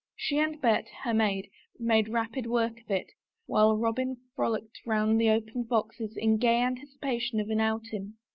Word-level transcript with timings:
She 0.15 0.39
and 0.39 0.59
Bet, 0.59 0.87
her 1.03 1.13
maid, 1.13 1.51
made 1.77 2.09
rapid 2.09 2.47
work 2.47 2.81
of 2.81 2.89
it, 2.89 3.11
while 3.45 3.77
Robin 3.77 4.17
frolicked 4.35 4.81
round 4.83 5.21
the 5.21 5.29
opened 5.29 5.69
boxes 5.69 6.17
in 6.17 6.37
gay 6.37 6.59
anticipation 6.63 7.39
of 7.39 7.51
an 7.51 7.59
outing. 7.61 8.15